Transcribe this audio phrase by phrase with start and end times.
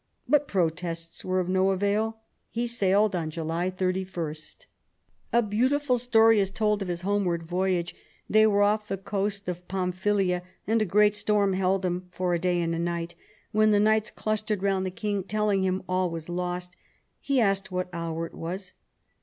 [0.27, 2.15] But protests were of no avail, and
[2.49, 4.33] he sailed on July 31.
[5.31, 7.93] A beautiful story is told of his homeward voyage.
[8.27, 12.39] They were off the coast of Pamphylia, and a great storm held them for a
[12.39, 13.13] day and night.
[13.51, 16.75] When the knights clustered round the king telling him all was lost,
[17.19, 18.73] he asked what hour it was.